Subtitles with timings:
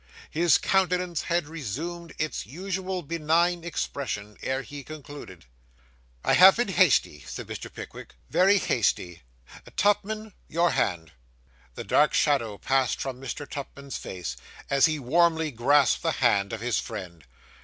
[0.31, 5.45] His countenance had resumed its usual benign expression, ere he concluded.
[6.23, 7.71] 'I have been hasty,' said Mr.
[7.71, 9.21] Pickwick, 'very hasty.
[9.77, 11.11] Tupman; your hand.'
[11.75, 13.47] The dark shadow passed from Mr.
[13.47, 14.35] Tupman's face,
[14.71, 17.23] as he warmly grasped the hand of his friend.